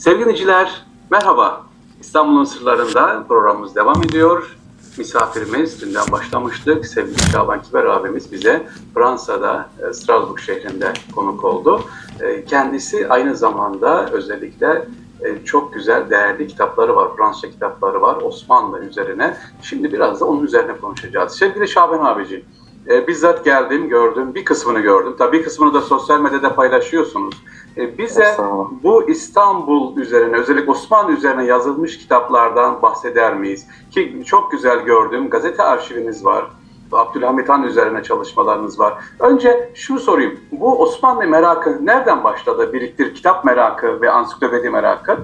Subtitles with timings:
[0.00, 1.66] Sevgili dinleyiciler, merhaba.
[2.00, 4.56] İstanbul'un sırlarında programımız devam ediyor.
[4.98, 6.86] Misafirimiz dünden başlamıştık.
[6.86, 11.82] Sevgili Şaban Kiber abimiz bize Fransa'da, e, Strasbourg şehrinde konuk oldu.
[12.20, 14.88] E, kendisi aynı zamanda özellikle
[15.20, 17.08] e, çok güzel, değerli kitapları var.
[17.16, 19.36] Fransızca kitapları var Osmanlı üzerine.
[19.62, 21.32] Şimdi biraz da onun üzerine konuşacağız.
[21.32, 22.44] Sevgili Şaban abiciğim,
[22.86, 24.34] bizzat geldim, gördüm.
[24.34, 25.14] Bir kısmını gördüm.
[25.18, 27.34] Tabii bir kısmını da sosyal medyada paylaşıyorsunuz.
[27.76, 28.36] E, bize
[28.82, 33.66] bu İstanbul üzerine, özellikle Osmanlı üzerine yazılmış kitaplardan bahseder miyiz?
[33.90, 36.44] Ki çok güzel gördüğüm gazete arşiviniz var.
[36.92, 38.94] Abdülhamit Han üzerine çalışmalarınız var.
[39.20, 40.40] Önce şunu sorayım.
[40.52, 42.72] Bu Osmanlı merakı nereden başladı?
[42.72, 45.16] Biriktir kitap merakı ve ansiklopedi merakı.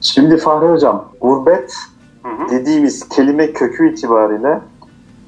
[0.00, 1.74] Şimdi Fahri Hocam, gurbet
[2.22, 2.48] hı hı.
[2.50, 4.60] dediğimiz kelime kökü itibariyle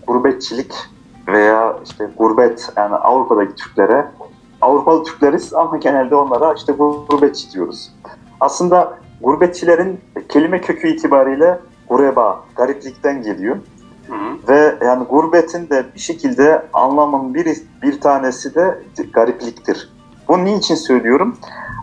[0.07, 0.73] gurbetçilik
[1.29, 4.07] veya işte gurbet yani Avrupa'daki Türklere
[4.61, 7.93] Avrupalı Türkleriz ama genelde onlara işte gurbetçi diyoruz.
[8.41, 13.57] Aslında gurbetçilerin kelime kökü itibariyle gureba, gariplikten geliyor.
[14.09, 14.49] Hı hı.
[14.49, 18.79] Ve yani gurbetin de bir şekilde anlamın bir, bir tanesi de
[19.13, 19.93] garipliktir.
[20.29, 21.37] Bunu niçin söylüyorum?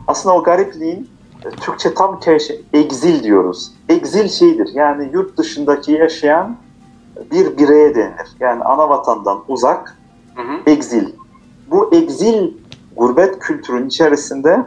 [0.08, 1.10] Aslında o garipliğin
[1.46, 3.72] e, Türkçe tam tersi exil diyoruz.
[3.90, 6.58] Exil şeydir yani yurt dışındaki yaşayan
[7.32, 8.28] bir bireye denir.
[8.40, 9.98] Yani ana vatandan uzak
[10.36, 10.72] hı hı.
[10.72, 11.10] exil.
[11.72, 12.52] Bu exil
[12.96, 14.66] gurbet kültürün içerisinde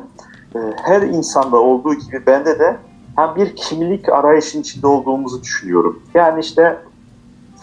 [0.55, 2.77] e, her insanda olduğu gibi bende de
[3.17, 6.03] hem bir kimlik arayışın içinde olduğumuzu düşünüyorum.
[6.15, 6.79] Yani işte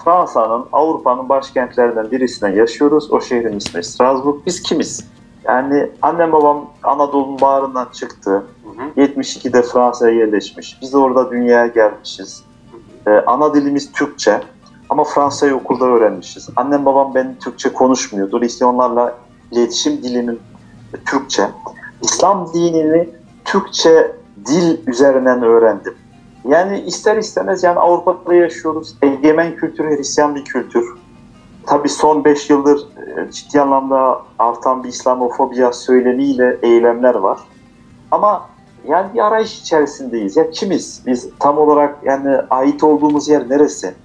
[0.03, 3.11] Fransa'nın, Avrupa'nın başkentlerinden birisine yaşıyoruz.
[3.11, 4.45] O şehrin ismi Strasbourg.
[4.45, 5.07] Biz kimiz?
[5.43, 8.43] Yani annem babam Anadolu'nun bağrından çıktı.
[8.63, 9.05] Hı hı.
[9.05, 10.77] 72'de Fransa'ya yerleşmiş.
[10.81, 12.43] Biz orada dünyaya gelmişiz.
[13.07, 14.41] Ee, ana dilimiz Türkçe.
[14.95, 16.49] Ama Fransa'yı okulda öğrenmişiz.
[16.55, 18.31] Annem babam ben Türkçe konuşmuyor.
[18.31, 19.17] Dolayısıyla onlarla
[19.51, 20.39] iletişim dilinin
[21.05, 21.49] Türkçe.
[22.01, 23.09] İslam dinini
[23.45, 24.11] Türkçe
[24.45, 25.95] dil üzerinden öğrendim.
[26.47, 28.95] Yani ister istemez yani Avrupa'da yaşıyoruz.
[29.01, 30.85] Egemen kültür, Hristiyan bir kültür.
[31.65, 37.39] Tabii son 5 yıldır e, ciddi anlamda artan bir İslamofobiya söylemiyle eylemler var.
[38.11, 38.49] Ama
[38.87, 40.37] yani bir arayış içerisindeyiz.
[40.37, 41.03] Ya kimiz?
[41.05, 44.04] Biz tam olarak yani ait olduğumuz yer neresi?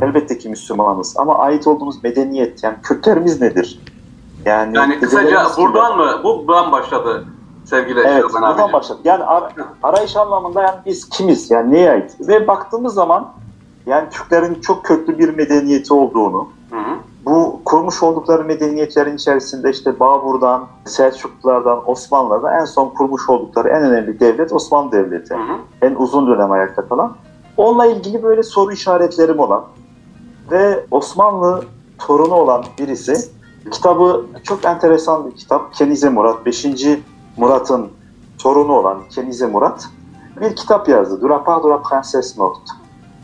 [0.00, 3.80] Elbette ki Müslümanız ama ait olduğumuz medeniyet yani köklerimiz nedir?
[4.44, 6.20] Yani, yani kısaca buradan mı?
[6.24, 7.24] Bu buradan başladı
[7.64, 8.72] sevgili Evet, buradan abicim.
[8.72, 9.00] başladı.
[9.04, 9.52] Yani ar
[9.82, 11.50] arayış anlamında yani biz kimiz?
[11.50, 12.16] Yani neye ait?
[12.20, 13.32] Ve baktığımız zaman
[13.86, 16.96] yani Türklerin çok köklü bir medeniyeti olduğunu, hı hı.
[17.24, 24.20] bu kurmuş oldukları medeniyetlerin içerisinde işte Babur'dan, Selçuklulardan, Osmanlılardan en son kurmuş oldukları en önemli
[24.20, 25.34] devlet Osmanlı Devleti.
[25.34, 25.56] Hı hı.
[25.82, 27.16] En uzun dönem ayakta kalan.
[27.56, 29.64] Onunla ilgili böyle soru işaretlerim olan
[30.50, 31.64] ve Osmanlı
[31.98, 33.36] torunu olan birisi
[33.70, 35.74] Kitabı çok enteresan bir kitap.
[35.74, 36.66] Kenize Murat, 5.
[37.36, 37.88] Murat'ın
[38.38, 39.88] torunu olan Kenize Murat
[40.40, 41.20] bir kitap yazdı.
[41.20, 42.60] Du rapport de la princesse morte.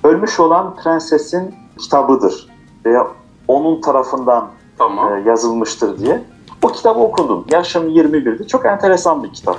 [0.05, 2.49] Ölmüş olan prensesin kitabıdır
[2.85, 3.07] veya
[3.49, 5.15] onun tarafından tamam.
[5.15, 6.25] e, yazılmıştır diye.
[6.63, 7.45] O kitabı okudum.
[7.51, 8.47] Yaşım 21'di.
[8.47, 9.59] Çok enteresan bir kitap.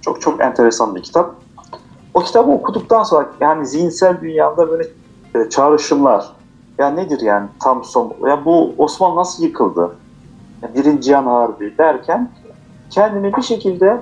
[0.00, 1.34] Çok çok enteresan bir kitap.
[2.14, 4.88] O kitabı okuduktan sonra yani zihinsel dünyamda böyle
[5.34, 6.32] e, çağrışımlar.
[6.80, 8.12] Ya nedir yani tam son?
[8.26, 9.96] Ya bu Osmanlı nasıl yıkıldı?
[10.74, 12.30] Birinci Cihan Harbi derken
[12.90, 14.00] kendimi bir şekilde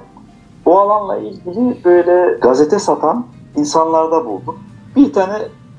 [0.67, 4.59] o alanla ilgili böyle gazete satan insanlarda buldum.
[4.97, 5.35] Bir tane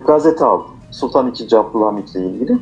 [0.07, 0.67] gazete aldım.
[0.91, 1.55] Sultan II.
[1.55, 2.57] Abdülhamit ile ilgili.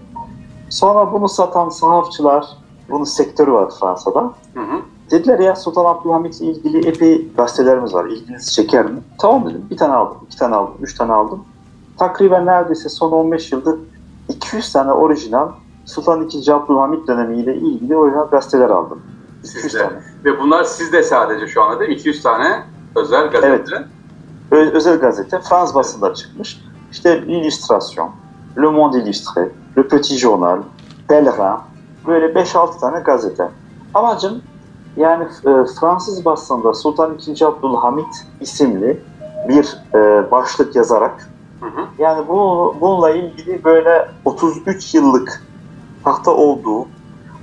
[0.70, 2.48] Sonra bunu satan sahafçılar,
[2.90, 4.22] bunun sektörü var Fransa'da.
[4.54, 4.82] Hı hı.
[5.12, 8.06] Dediler ya Sultan Abdülhamit ile ilgili epey gazetelerimiz var.
[8.06, 9.00] İlginizi çeker mi?
[9.18, 9.66] Tamam dedim.
[9.70, 11.44] Bir tane aldım, iki tane aldım, üç tane aldım.
[11.98, 13.80] Takriben neredeyse son 15 yıldır
[14.30, 15.50] 200 tane orijinal
[15.86, 16.52] Sultan II.
[16.52, 19.02] Abdülhamit dönemiyle ilgili orijinal gazeteler aldım.
[19.44, 19.90] Sizde.
[20.26, 21.96] Ve bunlar sizde sadece şu anda değil mi?
[21.96, 22.64] 200 tane
[22.96, 23.48] özel gazete.
[23.48, 23.70] Evet.
[24.52, 25.40] Ö- özel gazete.
[25.40, 26.62] Frans basında çıkmış.
[26.92, 28.12] İşte L'Illustration,
[28.58, 30.60] Le Monde Illustré, Le Petit Journal,
[31.10, 31.58] Pèlerin.
[32.08, 33.50] Böyle 5-6 tane gazete.
[33.94, 34.42] Amacım
[34.98, 37.46] yani e, Fransız basında Sultan II.
[37.46, 39.04] Abdülhamit isimli
[39.50, 41.30] bir e, başlık yazarak
[41.62, 41.88] hı hı.
[42.00, 45.44] yani bu, bununla ilgili böyle 33 yıllık
[46.04, 46.88] tahta olduğu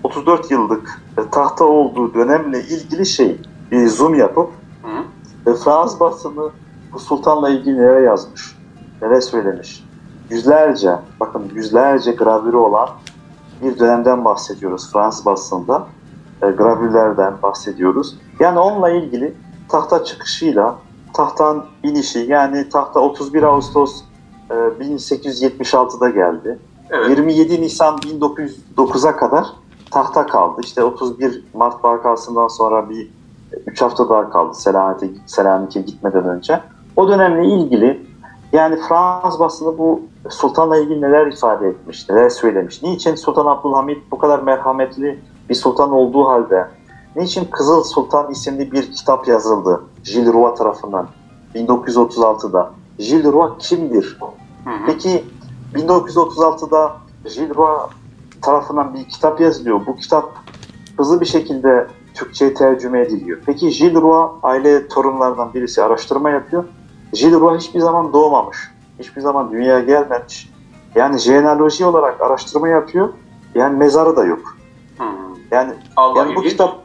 [0.02, 3.40] 34 yıllık e, tahta olduğu dönemle ilgili şey
[3.70, 4.50] bir zoom yapıp
[4.82, 5.50] Hı.
[5.50, 6.50] E, Fransız basını
[6.92, 8.56] bu sultanla ilgili nereye yazmış,
[9.02, 9.84] nereye söylemiş.
[10.30, 12.88] Yüzlerce, bakın yüzlerce gravürü olan
[13.62, 15.86] bir dönemden bahsediyoruz Fransız basında.
[16.42, 18.18] E, gravürlerden bahsediyoruz.
[18.40, 19.34] Yani onunla ilgili
[19.68, 20.78] tahta çıkışıyla
[21.14, 24.02] tahttan inişi yani tahta 31 Ağustos
[24.50, 26.58] e, 1876'da geldi.
[26.90, 27.10] Evet.
[27.10, 29.46] 27 Nisan 1909'a kadar
[29.90, 30.60] tahta kaldı.
[30.64, 33.10] İşte 31 Mart vakasından sonra bir
[33.66, 36.60] 3 hafta daha kaldı Selanik'e Selanik'e gitmeden önce.
[36.96, 38.06] O dönemle ilgili
[38.52, 42.82] yani Fransız basını bu sultanla ilgili neler ifade etmiş, neler söylemiş.
[42.82, 45.18] Niçin Sultan Abdülhamit bu kadar merhametli
[45.48, 46.66] bir sultan olduğu halde
[47.16, 51.08] niçin Kızıl Sultan isimli bir kitap yazıldı Gilles Roy tarafından
[51.54, 52.70] 1936'da.
[52.98, 54.18] Gilles Roy kimdir?
[54.64, 54.74] Hı hı.
[54.86, 55.24] Peki
[55.74, 57.78] 1936'da Gilles Roy
[58.42, 59.86] tarafından bir kitap yazılıyor.
[59.86, 60.32] Bu kitap
[60.96, 63.38] hızlı bir şekilde Türkçe'ye tercüme ediliyor.
[63.46, 66.64] Peki Gilles Roy aile torunlarından birisi araştırma yapıyor.
[67.12, 68.58] Gilles Roy hiçbir zaman doğmamış.
[68.98, 70.50] Hiçbir zaman dünyaya gelmemiş.
[70.94, 73.08] Yani jenealoji olarak araştırma yapıyor.
[73.54, 74.56] Yani mezarı da yok.
[74.98, 75.04] Hı.
[75.50, 76.83] Yani Allah yani bu kitap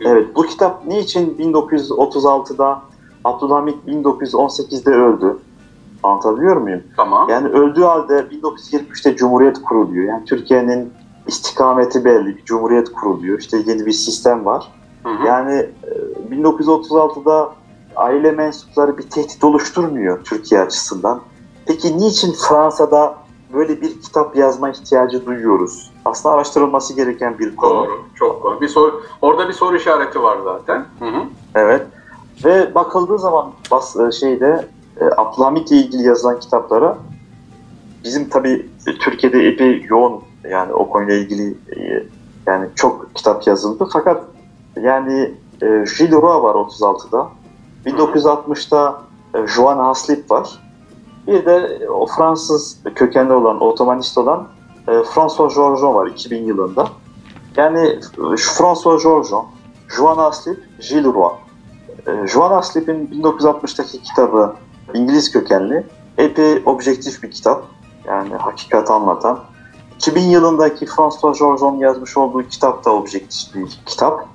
[0.00, 2.82] evet bu kitap niçin 1936'da
[3.24, 5.38] Abdülhamit 1918'de öldü?
[6.02, 6.82] Anlatabiliyor muyum?
[6.96, 7.28] Tamam.
[7.28, 10.04] Yani öldüğü halde 1923'te Cumhuriyet kuruluyor.
[10.04, 10.92] Yani Türkiye'nin
[11.26, 12.36] istikameti belli.
[12.36, 13.38] Bir Cumhuriyet kuruluyor.
[13.38, 14.72] İşte yeni bir sistem var.
[15.02, 15.26] Hı hı.
[15.26, 15.66] Yani
[16.30, 17.52] e, 1936'da
[17.96, 21.20] aile mensupları bir tehdit oluşturmuyor Türkiye açısından.
[21.66, 23.14] Peki niçin Fransa'da
[23.52, 25.89] böyle bir kitap yazma ihtiyacı duyuyoruz?
[26.04, 27.70] Aslında araştırılması gereken bir konu.
[27.70, 28.02] Doğru.
[28.14, 28.60] Çok doğru.
[28.60, 30.86] Bir soru, orada bir soru işareti var zaten.
[30.98, 31.22] Hı hı.
[31.54, 31.86] Evet.
[32.44, 34.68] Ve bakıldığı zaman bas, e, şeyde
[35.00, 36.98] e, Abdülhamit'le ilgili yazılan kitaplara
[38.04, 42.06] bizim tabii e, Türkiye'de epey yoğun yani o konuyla ilgili e,
[42.46, 43.88] yani çok kitap yazıldı.
[43.92, 44.24] Fakat
[44.80, 47.28] yani e, Gilles Roy var 36'da.
[47.86, 49.02] 1960'da
[49.34, 50.60] e, Joan Haslip var.
[51.26, 54.48] Bir de o Fransız kökenli olan, Otomanist olan
[54.88, 56.88] e, François Georgeon var 2000 yılında.
[57.56, 59.46] Yani e, François Georgeon,
[59.96, 61.32] Joan Haslip, Gilles Roy.
[62.06, 64.54] E, Joan Haslip'in 1960'taki kitabı
[64.94, 65.86] İngiliz kökenli.
[66.18, 67.64] Epey objektif bir kitap.
[68.06, 69.40] Yani hakikat anlatan.
[69.96, 74.28] 2000 yılındaki François Georgeon yazmış olduğu kitap da objektif bir kitap.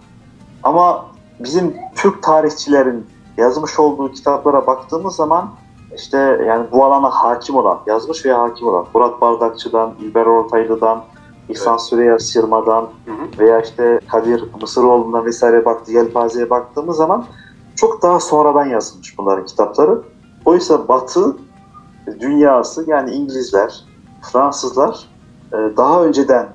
[0.63, 1.05] Ama
[1.39, 3.07] bizim Türk tarihçilerin
[3.37, 5.51] yazmış olduğu kitaplara baktığımız zaman
[5.95, 11.03] işte yani bu alana hakim olan, yazmış veya hakim olan Murat Bardakçı'dan, İlber Ortaylı'dan,
[11.49, 11.81] İhsan Evet.
[11.81, 13.39] Süreyya Sırma'dan Hı hı.
[13.39, 17.25] veya işte Kadir Mısıroğlu'na vesaire baktı, Yelpaze'ye baktığımız zaman
[17.75, 20.01] çok daha sonradan yazılmış bunların kitapları.
[20.45, 21.37] Oysa Batı
[22.19, 23.83] dünyası yani İngilizler,
[24.31, 25.07] Fransızlar
[25.53, 26.47] e, daha önceden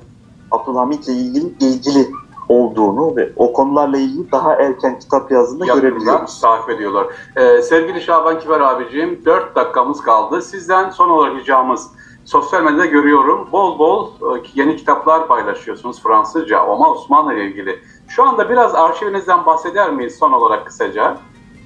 [0.50, 2.08] Abdülhamit'le ilgili ilgili
[2.50, 6.40] olduğunu ve o konularla ilgili daha erken kitap yazdığını görebiliyoruz.
[6.40, 7.06] takip ediyorlar.
[7.36, 10.42] Ee, sevgili Şaban Kibar abiciğim 4 dakikamız kaldı.
[10.42, 11.90] Sizden son olarak ricamız
[12.24, 13.48] sosyal medyada görüyorum.
[13.52, 14.06] Bol bol
[14.36, 17.78] e, yeni kitaplar paylaşıyorsunuz Fransızca ama Osmanlı ile ilgili.
[18.08, 21.16] Şu anda biraz arşivinizden bahseder miyiz son olarak kısaca?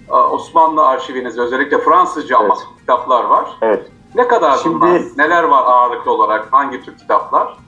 [0.09, 2.53] Ee, Osmanlı arşivinizde özellikle Fransızca Evet.
[2.81, 3.45] kitaplar var.
[3.63, 3.87] Evet.
[4.15, 5.03] Ne kadar Şimdi- bunlar?
[5.17, 6.49] Neler var ağırlıklı olarak?
[6.51, 7.59] Hangi tür kitaplar?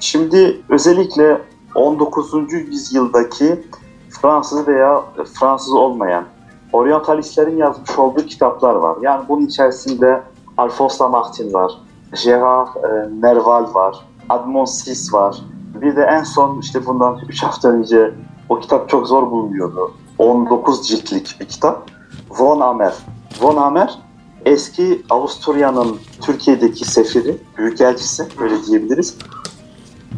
[0.00, 1.40] Şimdi özellikle
[1.76, 2.52] 19.
[2.52, 3.64] yüzyıldaki
[4.10, 5.02] Fransız veya
[5.34, 6.24] Fransız olmayan
[6.72, 8.96] oryantalistlerin yazmış olduğu kitaplar var.
[9.02, 10.22] Yani bunun içerisinde
[10.56, 11.72] Alphonse Lamartine var,
[12.12, 15.36] Gérard e, Nerval var, Edmond Sis var.
[15.80, 18.14] Bir de en son işte bundan 3 hafta önce
[18.48, 19.94] o kitap çok zor bulunuyordu.
[20.18, 21.90] 19 ciltlik bir kitap.
[22.30, 22.94] Von Amer.
[23.40, 23.98] Von Amer
[24.44, 29.18] eski Avusturya'nın Türkiye'deki sefiri, büyükelçisi öyle diyebiliriz.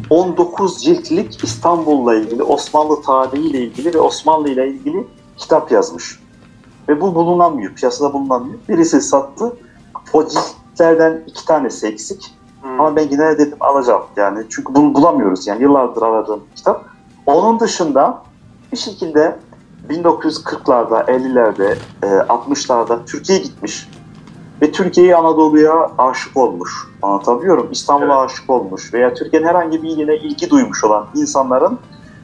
[0.09, 5.07] 19 ciltlik İstanbul'la ilgili, Osmanlı tarihiyle ilgili ve Osmanlı ile ilgili
[5.37, 6.19] kitap yazmış.
[6.89, 8.59] Ve bu bulunamıyor, piyasada bulunamıyor.
[8.69, 9.57] Birisi sattı,
[10.13, 12.35] o ciltlerden iki tanesi eksik.
[12.63, 14.45] Ama ben yine de dedim alacağım yani.
[14.49, 16.85] Çünkü bunu bulamıyoruz yani yıllardır aradığım kitap.
[17.25, 18.23] Onun dışında
[18.71, 19.39] bir şekilde
[19.89, 23.89] 1940'larda, 50'lerde, e, 60'larda Türkiye'ye gitmiş.
[24.61, 26.87] Ve Türkiye'yi Anadolu'ya aşık olmuş.
[27.01, 27.67] Anlatabiliyorum.
[27.71, 28.31] İstanbul'a Evet.
[28.31, 28.93] aşık olmuş.
[28.93, 31.79] Veya Türkiye'nin herhangi bir iline ilgi duymuş olan insanların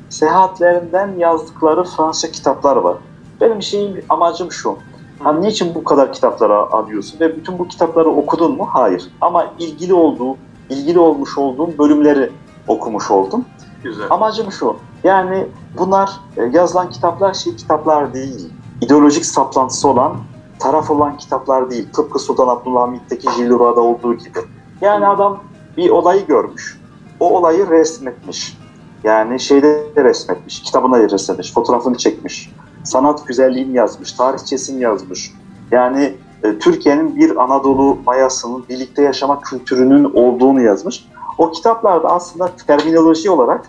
[0.10, 2.98] seyahatlerinden yazdıkları Fransızca kitaplar var.
[3.42, 4.77] Benim şeyim, amacım şu.
[5.20, 8.68] Hani niçin bu kadar kitaplara alıyorsun ve bütün bu kitapları okudun mu?
[8.72, 9.12] Hayır.
[9.22, 10.38] Ama ilgili olduğu,
[10.70, 12.32] ilgili olmuş olduğum bölümleri
[12.68, 13.46] okumuş oldum.
[13.84, 14.06] Güzel.
[14.10, 14.75] Amacım şu.
[15.04, 18.50] Yani bunlar e, yazılan kitaplar şey kitaplar değil.
[18.82, 20.18] İdeolojik saplantısı olan,
[20.60, 21.88] taraf olan kitaplar değil.
[21.94, 24.40] Tıpkı Sultan Abdülhamit'teki Jillura'da olduğu gibi.
[24.82, 25.44] Yani adam
[25.78, 26.82] bir olayı görmüş.
[27.20, 28.58] O olayı resmetmiş.
[29.04, 30.62] Yani şeyde resmetmiş.
[30.62, 31.54] Kitabına resmetmiş.
[31.54, 32.52] Fotoğrafını çekmiş.
[32.84, 34.14] Sanat güzelliğini yazmış.
[34.14, 35.34] Tarihçesini yazmış.
[35.72, 41.06] Yani e, Türkiye'nin bir Anadolu mayasının birlikte yaşama kültürünün olduğunu yazmış.
[41.38, 43.66] O kitaplarda aslında terminoloji olarak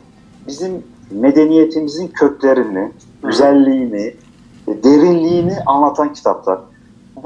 [0.46, 4.14] bizim medeniyetimizin köklerini, güzelliğini,
[4.68, 6.58] e, derinliğini anlatan kitaplar.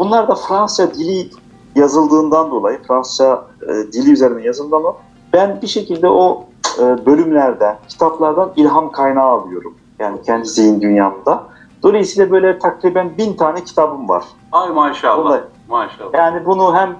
[0.00, 1.30] Bunlar da Fransızca dili
[1.76, 4.96] yazıldığından dolayı, Fransızca e, dili üzerine yazıldığından dolayı
[5.32, 6.44] ben bir şekilde o
[6.78, 9.74] e, bölümlerden, kitaplardan ilham kaynağı alıyorum.
[9.98, 11.44] Yani kendi zihin dünyamda.
[11.82, 14.24] Dolayısıyla böyle takriben bin tane kitabım var.
[14.52, 15.24] Ay maşallah.
[15.24, 15.40] Vallahi.
[15.68, 16.14] Maşallah.
[16.14, 16.96] Yani bunu hem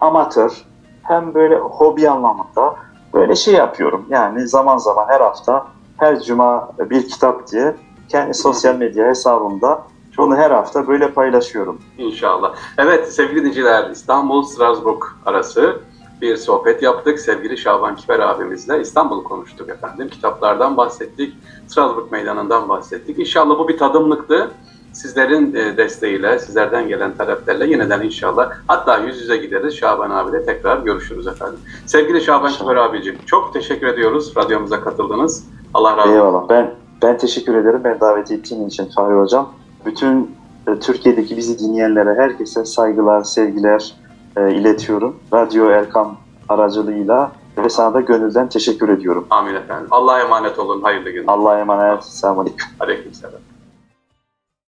[0.00, 0.64] amatör
[1.02, 2.74] hem böyle hobi anlamında
[3.14, 4.06] böyle şey yapıyorum.
[4.10, 7.76] Yani zaman zaman her hafta her cuma bir kitap diye
[8.08, 9.82] kendi sosyal medya hesabımda
[10.18, 11.78] bunu her hafta böyle paylaşıyorum.
[11.98, 12.54] İnşallah.
[12.78, 15.80] Evet sevgili dinleyiciler İstanbul Strasbourg arası
[16.20, 17.18] bir sohbet yaptık.
[17.18, 20.08] Sevgili Şaban Kiber abimizle İstanbul'u konuştuk efendim.
[20.08, 21.36] Kitaplardan bahsettik.
[21.66, 23.18] Strasbourg Meydanı'ndan bahsettik.
[23.18, 24.50] İnşallah bu bir tadımlıktı.
[24.92, 29.76] Sizlerin e, desteğiyle, sizlerden gelen taleplerle yeniden inşallah hatta yüz yüze gideriz.
[29.76, 31.58] Şaban abiyle tekrar görüşürüz efendim.
[31.86, 32.70] Sevgili Şaban İnşallah.
[32.70, 34.36] Kiber abicim çok teşekkür ediyoruz.
[34.36, 35.44] Radyomuza katıldınız.
[35.74, 36.14] Allah razı olsun.
[36.14, 36.48] Eyvallah.
[36.48, 37.80] Ben ben teşekkür ederim.
[37.84, 39.48] Ben davet ettiğin için Fahri Hocam.
[39.86, 40.36] Bütün
[40.66, 43.94] e, Türkiye'deki bizi dinleyenlere, herkese saygılar, sevgiler
[44.36, 45.16] e, iletiyorum.
[45.32, 46.16] Radyo Erkam
[46.48, 49.26] aracılığıyla ve sana da gönülden teşekkür ediyorum.
[49.30, 49.88] Amin efendim.
[49.90, 50.82] Allah'a emanet olun.
[50.82, 51.24] Hayırlı günler.
[51.26, 52.04] Allah'a emanet.
[52.04, 52.66] Selamun Aleyküm.
[52.80, 53.40] Aleykümselam.